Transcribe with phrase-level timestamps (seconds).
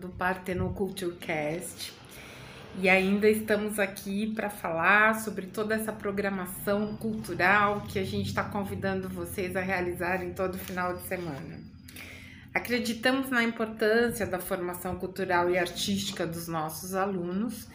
[0.00, 1.92] Do Parteno Culture Cast.
[2.78, 8.42] E ainda estamos aqui para falar sobre toda essa programação cultural que a gente está
[8.44, 11.60] convidando vocês a realizarem todo final de semana.
[12.54, 17.68] Acreditamos na importância da formação cultural e artística dos nossos alunos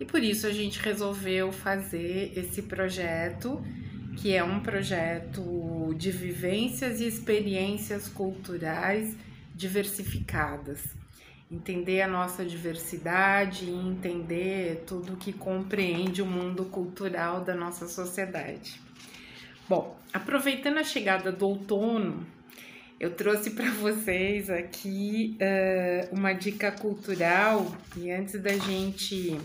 [0.00, 3.62] e por isso a gente resolveu fazer esse projeto
[4.16, 9.14] que é um projeto de vivências e experiências culturais
[9.54, 10.80] diversificadas.
[11.50, 18.80] Entender a nossa diversidade e entender tudo que compreende o mundo cultural da nossa sociedade.
[19.68, 22.26] Bom, aproveitando a chegada do outono,
[22.98, 29.38] eu trouxe para vocês aqui uh, uma dica cultural e antes da gente,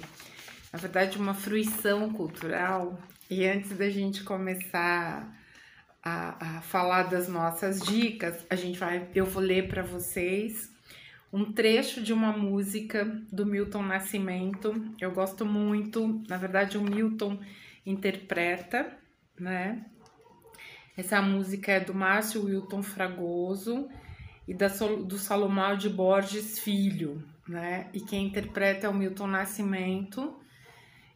[0.71, 5.37] na verdade, uma fruição cultural e antes da gente começar
[6.03, 10.69] a, a falar das nossas dicas, a gente vai, eu vou ler para vocês
[11.31, 14.73] um trecho de uma música do Milton Nascimento.
[14.99, 17.39] Eu gosto muito, na verdade, o Milton
[17.85, 18.97] interpreta,
[19.39, 19.85] né?
[20.97, 23.87] Essa música é do Márcio Wilton Fragoso
[24.45, 27.89] e da, do Salomão de Borges Filho, né?
[27.93, 30.37] E quem interpreta é o Milton Nascimento.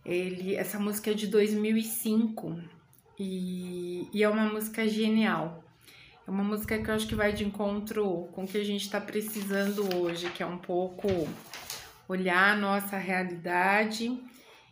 [0.05, 2.57] Ele, essa música é de 2005
[3.19, 5.64] e, e é uma música genial.
[6.27, 8.81] É uma música que eu acho que vai de encontro com o que a gente
[8.81, 11.07] está precisando hoje, que é um pouco
[12.07, 14.19] olhar a nossa realidade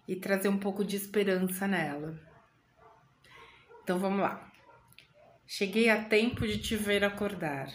[0.07, 2.19] e trazer um pouco de esperança nela.
[3.83, 4.51] Então vamos lá.
[5.45, 7.67] Cheguei a tempo de te ver acordar.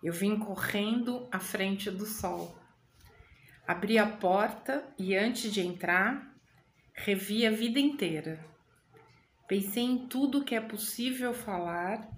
[0.00, 2.56] Eu vim correndo à frente do sol.
[3.66, 6.32] Abri a porta e antes de entrar,
[6.94, 8.46] revi a vida inteira.
[9.48, 12.08] Pensei em tudo que é possível falar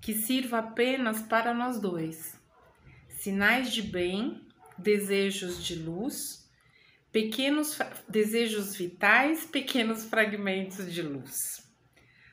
[0.00, 2.38] que sirva apenas para nós dois.
[3.08, 6.48] Sinais de bem, desejos de luz,
[7.12, 11.34] pequenos desejos vitais, pequenos fragmentos de luz.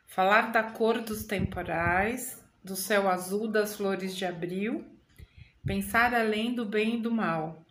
[0.08, 4.86] Falar da cor dos temporais, do céu azul das flores de abril,
[5.66, 7.66] pensar além do bem e do mal,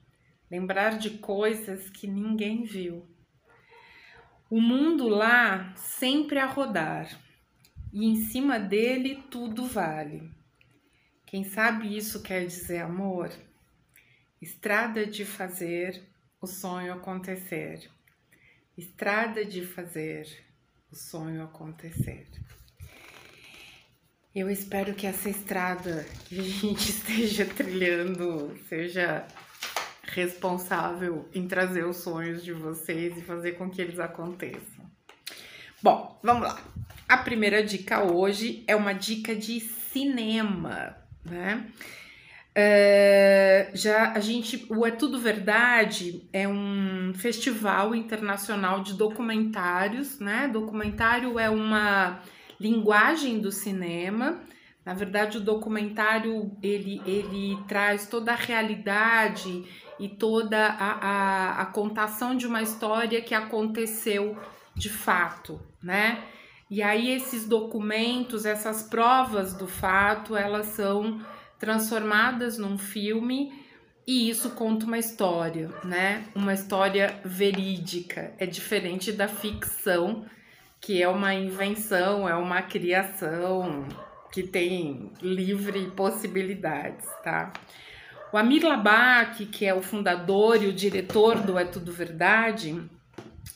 [0.51, 3.09] lembrar de coisas que ninguém viu
[4.55, 7.09] o mundo lá sempre a rodar
[7.95, 10.29] e em cima dele tudo vale.
[11.25, 13.31] Quem sabe isso quer dizer amor?
[14.43, 16.03] Estrada de fazer
[16.41, 17.89] o sonho acontecer.
[18.77, 20.27] Estrada de fazer
[20.91, 22.27] o sonho acontecer.
[24.35, 29.25] Eu espero que essa estrada que a gente esteja trilhando seja
[30.03, 34.85] responsável em trazer os sonhos de vocês e fazer com que eles aconteçam.
[35.81, 36.84] Bom, vamos lá.
[37.15, 41.65] A primeira dica hoje é uma dica de cinema, né?
[42.51, 50.49] Uh, já a gente, o É Tudo Verdade é um festival internacional de documentários, né?
[50.49, 52.21] Documentário é uma
[52.59, 54.41] linguagem do cinema.
[54.85, 59.65] Na verdade, o documentário ele, ele traz toda a realidade
[60.01, 64.37] e toda a, a, a contação de uma história que aconteceu
[64.75, 66.34] de fato, né?
[66.75, 71.25] E aí esses documentos, essas provas do fato, elas são
[71.57, 73.53] transformadas num filme
[74.05, 76.25] e isso conta uma história, né?
[76.35, 78.35] Uma história verídica.
[78.39, 80.27] É diferente da ficção,
[80.81, 83.87] que é uma invenção, é uma criação
[84.33, 87.53] que tem livre possibilidades, tá?
[88.33, 92.83] O Amir Labak, que é o fundador e o diretor do É Tudo Verdade,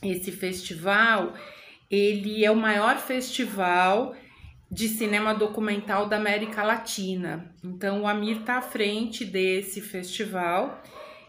[0.05, 1.35] esse festival,
[1.91, 4.15] ele é o maior festival
[4.71, 7.55] de cinema documental da América Latina.
[7.65, 10.83] Então, o Amir está à frente desse festival.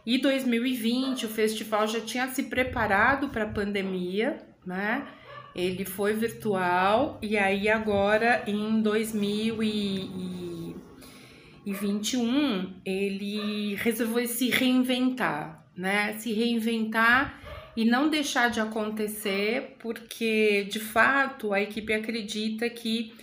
[0.06, 5.08] E 2020, o festival já tinha se preparado para a pandemia, né?
[5.56, 10.60] Ele foi virtual e aí agora em 2020
[11.66, 16.14] 2021 ele resolveu se reinventar, né?
[16.18, 17.40] Se reinventar
[17.80, 23.14] e não deixar de acontecer, porque de fato a equipe acredita que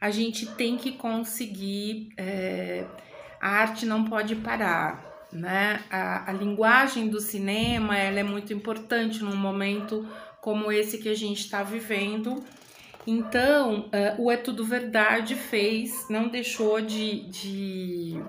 [0.00, 2.08] a gente tem que conseguir.
[2.16, 2.86] É,
[3.38, 5.84] a arte não pode parar, né?
[5.90, 10.08] A, a linguagem do cinema ela é muito importante num momento
[10.40, 12.42] como esse que a gente está vivendo.
[13.06, 18.22] Então, uh, o É Tudo Verdade fez, não deixou de, de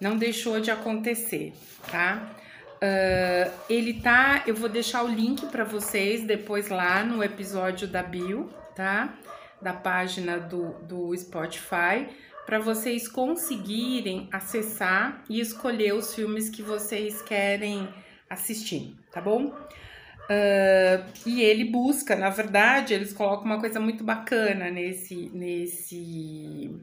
[0.00, 1.52] não deixou de acontecer,
[1.90, 2.34] tá?
[2.76, 8.02] Uh, ele tá, eu vou deixar o link para vocês depois lá no episódio da
[8.02, 9.14] Bio, tá?
[9.60, 12.06] Da página do, do Spotify,
[12.44, 17.88] para vocês conseguirem acessar e escolher os filmes que vocês querem
[18.28, 19.46] assistir, tá bom?
[20.26, 26.78] Uh, e ele busca, na verdade, eles colocam uma coisa muito bacana nesse, nesse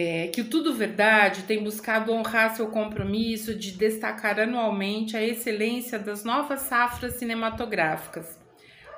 [0.00, 5.98] é, que o Tudo Verdade tem buscado honrar seu compromisso de destacar anualmente a excelência
[5.98, 8.38] das novas safras cinematográficas,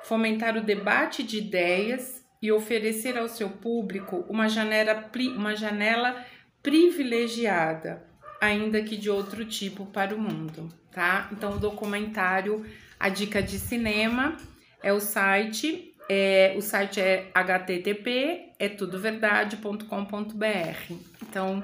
[0.03, 6.25] fomentar o debate de ideias e oferecer ao seu público uma janela, uma janela
[6.61, 8.05] privilegiada,
[8.39, 11.27] ainda que de outro tipo, para o mundo, tá?
[11.33, 12.65] Então, o documentário
[12.97, 14.37] A Dica de Cinema
[14.81, 20.93] é o site é, o site é http é tudoverdade.com.br.
[21.21, 21.63] Então,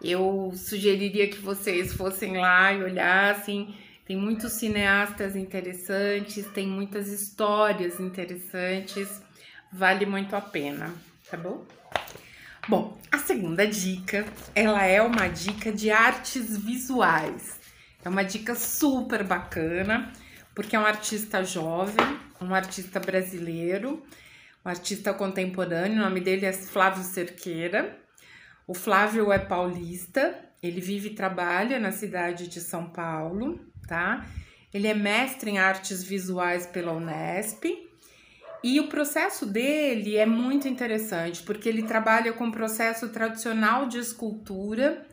[0.00, 3.74] eu sugeriria que vocês fossem lá e olhassem.
[4.06, 9.22] Tem muitos cineastas interessantes, tem muitas histórias interessantes,
[9.72, 10.92] vale muito a pena,
[11.30, 11.64] tá bom?
[12.68, 17.58] Bom, a segunda dica, ela é uma dica de artes visuais.
[18.04, 20.12] É uma dica super bacana,
[20.54, 24.02] porque é um artista jovem, um artista brasileiro,
[24.64, 27.98] um artista contemporâneo, o nome dele é Flávio Cerqueira.
[28.66, 34.26] O Flávio é paulista, ele vive e trabalha na cidade de São Paulo, tá?
[34.72, 37.64] Ele é mestre em artes visuais pela Unesp.
[38.62, 43.98] E o processo dele é muito interessante, porque ele trabalha com o processo tradicional de
[43.98, 45.06] escultura,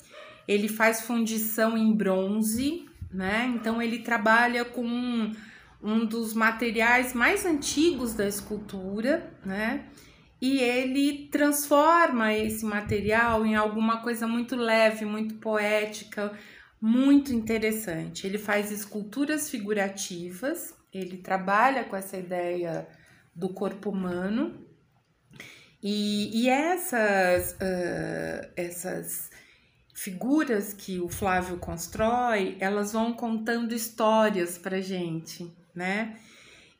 [0.45, 3.51] ele faz fundição em bronze, né?
[3.55, 5.31] Então ele trabalha com
[5.81, 9.85] um dos materiais mais antigos da escultura, né?
[10.39, 16.31] E ele transforma esse material em alguma coisa muito leve, muito poética,
[16.79, 18.27] muito interessante.
[18.27, 22.87] Ele faz esculturas figurativas, ele trabalha com essa ideia
[23.35, 24.63] do corpo humano.
[25.81, 29.29] E, e essas, uh, essas
[29.93, 36.17] figuras que o Flávio constrói, elas vão contando histórias para gente, né?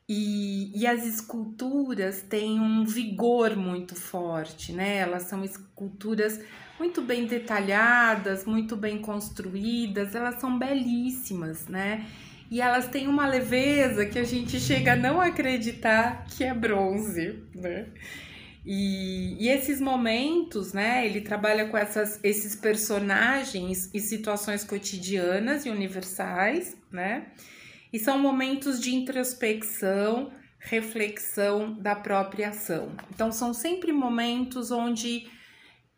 [0.08, 4.96] E, e as esculturas têm um vigor muito forte, né?
[4.96, 6.40] Elas são esculturas
[6.78, 12.06] muito bem detalhadas, muito bem construídas, elas são belíssimas, né?
[12.50, 17.42] E elas têm uma leveza que a gente chega a não acreditar que é bronze,
[17.54, 17.86] né?
[18.64, 21.06] E, e, esses momentos, né?
[21.06, 27.26] Ele trabalha com essas, esses personagens e situações cotidianas e universais, né?
[27.92, 32.92] E são momentos de introspecção, reflexão da própria ação.
[33.14, 35.26] Então, são sempre momentos onde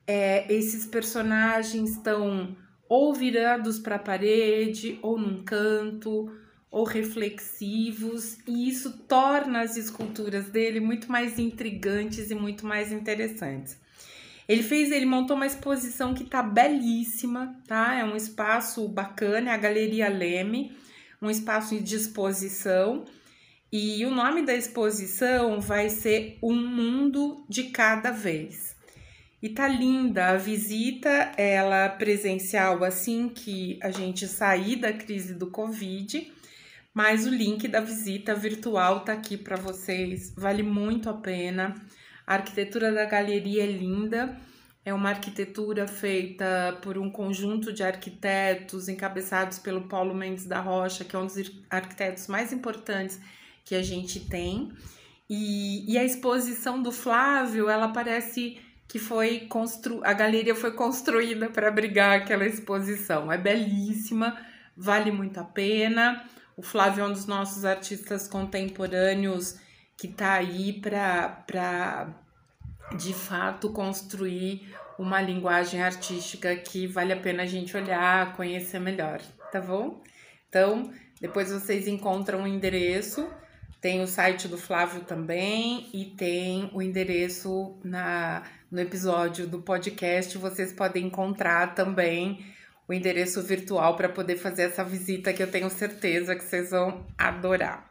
[0.07, 2.57] é, esses personagens estão
[2.89, 6.31] ou virados para a parede, ou num canto,
[6.71, 13.79] ou reflexivos, e isso torna as esculturas dele muito mais intrigantes e muito mais interessantes.
[14.49, 17.95] Ele fez, ele montou uma exposição que tá belíssima, tá?
[17.95, 20.77] É um espaço bacana, é a Galeria Leme
[21.21, 23.05] um espaço de exposição.
[23.73, 28.77] E o nome da exposição vai ser Um Mundo de Cada Vez.
[29.43, 35.47] E tá linda a visita, ela presencial assim que a gente sair da crise do
[35.47, 36.31] Covid,
[36.93, 41.75] mas o link da visita virtual tá aqui para vocês, vale muito a pena.
[42.27, 44.39] A arquitetura da galeria é linda
[44.85, 51.05] é uma arquitetura feita por um conjunto de arquitetos encabeçados pelo Paulo Mendes da Rocha,
[51.05, 51.37] que é um dos
[51.69, 53.21] arquitetos mais importantes
[53.65, 54.73] que a gente tem.
[55.29, 58.59] E, e a exposição do Flávio, ela parece
[58.89, 60.01] que foi constru...
[60.03, 63.31] a galeria foi construída para abrigar aquela exposição.
[63.31, 64.37] É belíssima,
[64.77, 66.25] vale muito a pena.
[66.57, 69.61] O Flávio é um dos nossos artistas contemporâneos
[69.97, 72.09] que está aí para
[72.97, 79.21] de fato construir uma linguagem artística que vale a pena a gente olhar, conhecer melhor,
[79.51, 80.03] tá bom?
[80.49, 83.29] Então, depois vocês encontram o endereço,
[83.81, 90.39] tem o site do Flávio também e tem o endereço na no episódio do podcast,
[90.39, 92.45] vocês podem encontrar também
[92.87, 97.05] o endereço virtual para poder fazer essa visita que eu tenho certeza que vocês vão
[97.19, 97.90] adorar.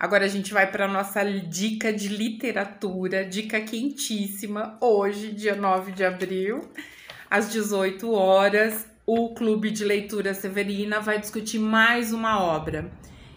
[0.00, 6.02] Agora a gente vai para nossa dica de literatura, dica quentíssima, hoje, dia 9 de
[6.02, 6.70] abril,
[7.28, 12.90] às 18 horas, o Clube de Leitura Severina vai discutir mais uma obra.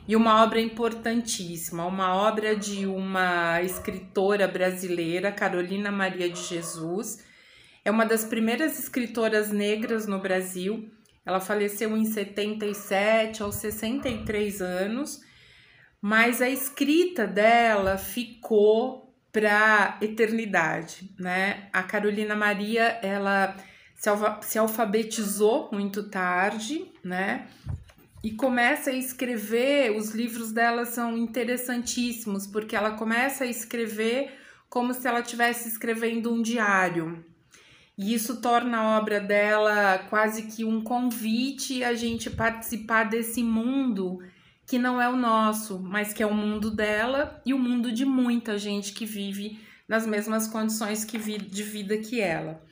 [0.08, 7.26] E uma obra importantíssima, uma obra de uma escritora brasileira, Carolina Maria de Jesus.
[7.84, 10.90] É uma das primeiras escritoras negras no Brasil.
[11.26, 15.33] Ela faleceu em 77, aos 63 anos
[16.04, 21.70] mas a escrita dela ficou para eternidade, né?
[21.72, 23.56] A Carolina Maria, ela
[24.42, 27.48] se, alfabetizou muito tarde, né?
[28.22, 34.38] E começa a escrever, os livros dela são interessantíssimos, porque ela começa a escrever
[34.70, 37.24] como se ela estivesse escrevendo um diário.
[37.98, 44.20] E isso torna a obra dela quase que um convite a gente participar desse mundo
[44.66, 48.06] que não é o nosso, mas que é o mundo dela e o mundo de
[48.06, 52.64] muita gente que vive nas mesmas condições que vi de vida que ela.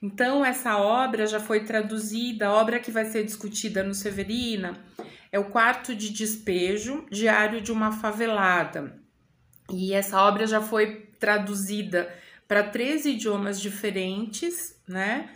[0.00, 4.78] Então, essa obra já foi traduzida, a obra que vai ser discutida no Severina
[5.30, 8.98] é o Quarto de Despejo, Diário de uma Favelada.
[9.70, 12.12] E essa obra já foi traduzida
[12.46, 15.28] para três idiomas diferentes, né?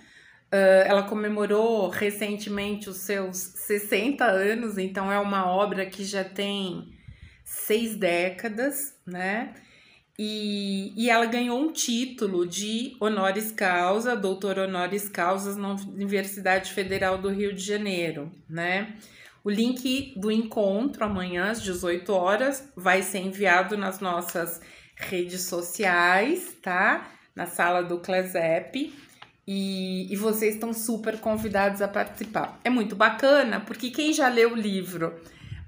[0.53, 6.93] Uh, ela comemorou recentemente os seus 60 anos, então é uma obra que já tem
[7.43, 9.55] seis décadas, né?
[10.19, 17.17] E, e ela ganhou um título de honoris causa, doutor honoris causa na Universidade Federal
[17.17, 18.95] do Rio de Janeiro, né?
[19.43, 24.61] O link do encontro amanhã às 18 horas vai ser enviado nas nossas
[24.95, 27.11] redes sociais, tá?
[27.35, 28.93] Na sala do Clesep.
[29.55, 32.59] E, e vocês estão super convidados a participar.
[32.65, 35.13] É muito bacana, porque quem já leu o livro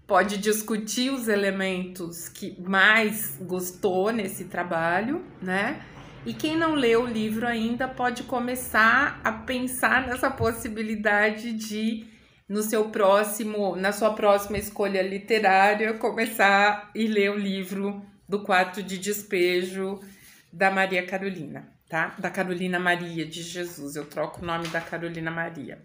[0.07, 5.83] pode discutir os elementos que mais gostou nesse trabalho, né?
[6.25, 12.07] E quem não leu o livro ainda pode começar a pensar nessa possibilidade de
[12.49, 18.83] no seu próximo, na sua próxima escolha literária, começar e ler o livro do quarto
[18.83, 20.01] de despejo
[20.51, 22.15] da Maria Carolina tá?
[22.19, 23.97] Da Carolina Maria de Jesus.
[23.97, 25.83] Eu troco o nome da Carolina Maria.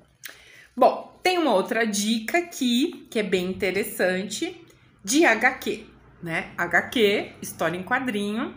[0.75, 4.65] Bom, tem uma outra dica aqui que é bem interessante
[5.03, 5.86] de HQ,
[6.22, 6.51] né?
[6.58, 8.56] HQ, história em quadrinho.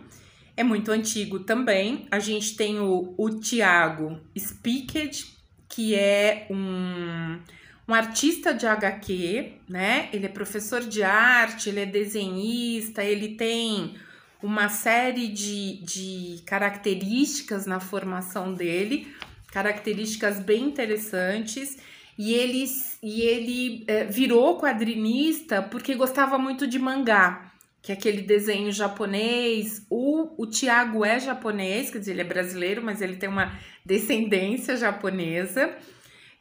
[0.55, 2.07] É muito antigo também.
[2.11, 5.35] A gente tem o, o Tiago Spickett,
[5.67, 7.39] que é um,
[7.87, 10.09] um artista de HQ, né?
[10.13, 13.95] Ele é professor de arte, ele é desenhista, ele tem
[14.43, 19.07] uma série de, de características na formação dele,
[19.51, 21.77] características bem interessantes.
[22.17, 22.65] E ele,
[23.01, 29.85] e ele é, virou quadrinista porque gostava muito de mangá, que é aquele desenho japonês.
[29.89, 34.75] O, o Tiago é japonês, quer dizer, ele é brasileiro, mas ele tem uma descendência
[34.75, 35.73] japonesa.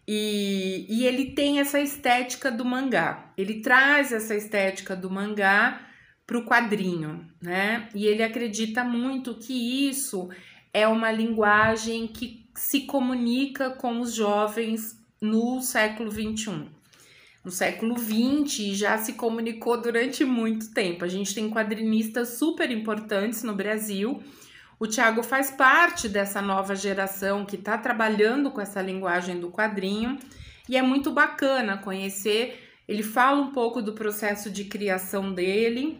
[0.06, 3.32] E, e ele tem essa estética do mangá.
[3.38, 5.91] Ele traz essa estética do mangá
[6.26, 7.88] para o quadrinho, né?
[7.94, 10.28] E ele acredita muito que isso
[10.72, 16.68] é uma linguagem que se comunica com os jovens no século 21.
[17.44, 21.04] No século 20 já se comunicou durante muito tempo.
[21.04, 24.22] A gente tem quadrinistas super importantes no Brasil.
[24.78, 30.18] O Tiago faz parte dessa nova geração que está trabalhando com essa linguagem do quadrinho
[30.68, 32.68] e é muito bacana conhecer.
[32.86, 35.98] Ele fala um pouco do processo de criação dele,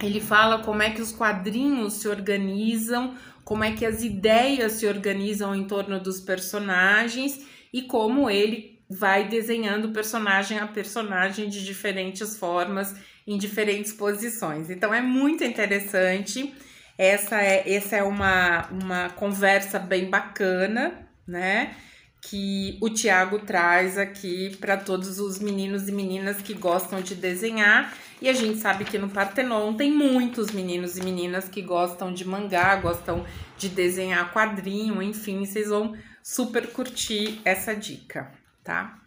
[0.00, 3.14] ele fala como é que os quadrinhos se organizam,
[3.44, 9.28] como é que as ideias se organizam em torno dos personagens e como ele vai
[9.28, 12.94] desenhando personagem a personagem de diferentes formas,
[13.26, 14.70] em diferentes posições.
[14.70, 16.54] Então é muito interessante.
[16.96, 21.74] Essa é, essa é uma, uma conversa bem bacana, né?
[22.20, 27.96] que o Tiago traz aqui para todos os meninos e meninas que gostam de desenhar.
[28.20, 32.26] E a gente sabe que no Partenon tem muitos meninos e meninas que gostam de
[32.26, 33.24] mangá, gostam
[33.56, 38.32] de desenhar quadrinho, enfim, vocês vão super curtir essa dica,
[38.64, 38.98] tá?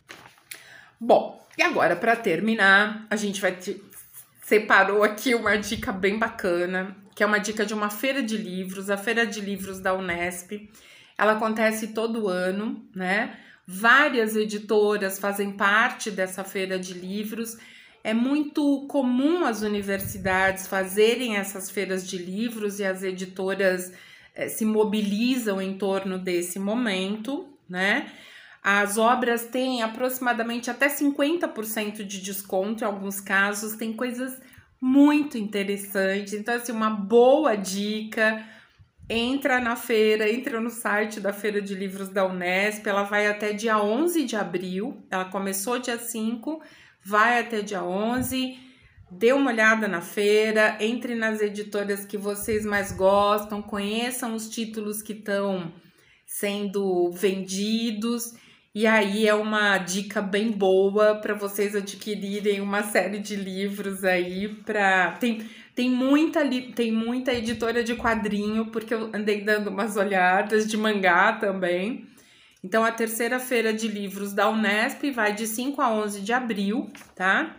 [1.00, 3.84] Bom, e agora para terminar, a gente vai te...
[4.44, 8.90] separou aqui uma dica bem bacana, que é uma dica de uma feira de livros,
[8.90, 10.70] a Feira de Livros da Unesp
[11.22, 13.38] ela acontece todo ano, né?
[13.68, 17.58] Várias editoras fazem parte dessa feira de livros.
[18.04, 23.94] É muito comum as universidades fazerem essas feiras de livros e as editoras
[24.36, 28.12] eh, se mobilizam em torno desse momento, né?
[28.64, 34.40] As obras têm aproximadamente até 50% de desconto, em alguns casos, tem coisas
[34.80, 36.36] muito interessante.
[36.36, 38.44] Então, assim, uma boa dica.
[39.10, 42.88] Entra na feira, entra no site da Feira de Livros da Unesp.
[42.88, 45.04] Ela vai até dia 11 de abril.
[45.10, 46.62] Ela começou dia 5,
[47.04, 48.58] vai até dia 11.
[49.10, 55.02] Dê uma olhada na feira, entre nas editoras que vocês mais gostam, conheçam os títulos
[55.02, 55.72] que estão
[56.26, 58.34] sendo vendidos.
[58.74, 64.48] E aí é uma dica bem boa para vocês adquirirem uma série de livros aí
[64.48, 66.40] para tem tem muita
[66.74, 72.08] tem muita editora de quadrinho porque eu andei dando umas olhadas de mangá também.
[72.64, 76.92] Então a terceira feira de livros da Unesp vai de 5 a 11 de abril,
[77.16, 77.58] tá?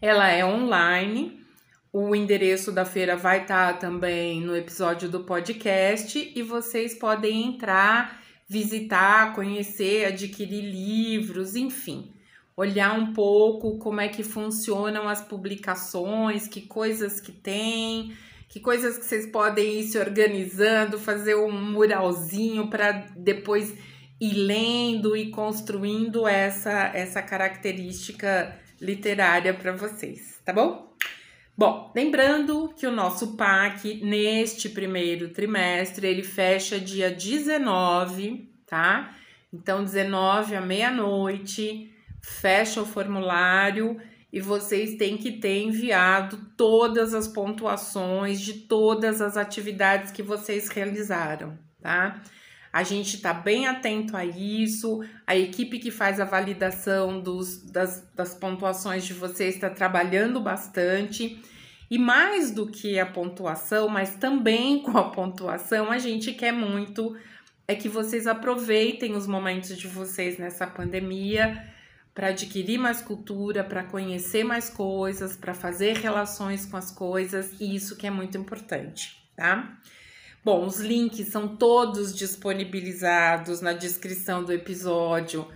[0.00, 1.44] Ela é online.
[1.92, 7.48] O endereço da feira vai estar tá também no episódio do podcast e vocês podem
[7.48, 12.12] entrar, visitar, conhecer, adquirir livros, enfim,
[12.56, 18.14] olhar um pouco como é que funcionam as publicações, que coisas que tem,
[18.48, 23.74] que coisas que vocês podem ir se organizando, fazer um muralzinho para depois
[24.20, 30.88] ir lendo e construindo essa essa característica literária para vocês, tá bom?
[31.56, 39.12] Bom, lembrando que o nosso PAC neste primeiro trimestre ele fecha dia 19, tá?
[39.52, 44.00] Então, 19 à meia-noite, fecha o formulário
[44.32, 50.68] e vocês têm que ter enviado todas as pontuações de todas as atividades que vocês
[50.68, 52.22] realizaram, tá?
[52.72, 55.04] A gente está bem atento a isso.
[55.26, 61.42] A equipe que faz a validação dos, das, das pontuações de vocês está trabalhando bastante.
[61.90, 67.16] E mais do que a pontuação, mas também com a pontuação, a gente quer muito
[67.66, 71.70] é que vocês aproveitem os momentos de vocês nessa pandemia
[72.14, 77.76] para adquirir mais cultura, para conhecer mais coisas, para fazer relações com as coisas, e
[77.76, 79.78] isso que é muito importante, tá?
[80.50, 85.46] Bom, os links são todos disponibilizados na descrição do episódio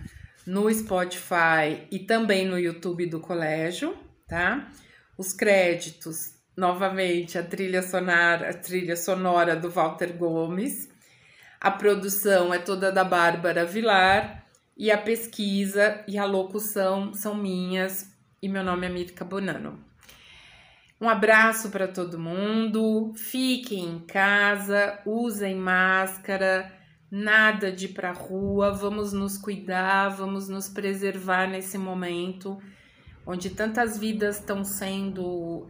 [0.45, 4.71] no Spotify e também no YouTube do colégio, tá?
[5.17, 10.87] Os créditos, novamente, a trilha sonora, a trilha sonora do Walter Gomes.
[11.59, 14.45] A produção é toda da Bárbara Vilar
[14.77, 19.92] e a pesquisa e a locução são minhas e meu nome é Mirka Bonano.
[21.03, 23.11] Um abraço para todo mundo.
[23.17, 26.71] Fiquem em casa, usem máscara,
[27.11, 28.71] nada de ir para rua.
[28.71, 32.57] Vamos nos cuidar, vamos nos preservar nesse momento
[33.25, 35.67] onde tantas vidas estão sendo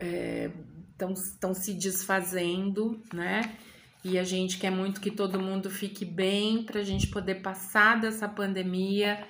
[1.02, 3.56] estão é, se desfazendo, né?
[4.04, 8.00] E a gente quer muito que todo mundo fique bem para a gente poder passar
[8.00, 9.26] dessa pandemia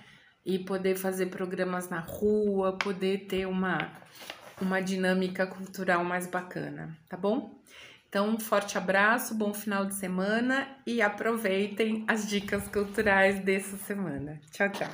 [0.46, 4.04] e poder fazer programas na rua, poder ter uma
[4.62, 7.62] uma dinâmica cultural mais bacana, tá bom?
[8.08, 14.40] Então, um forte abraço, bom final de semana e aproveitem as dicas culturais dessa semana.
[14.52, 14.90] Tchau, tchau.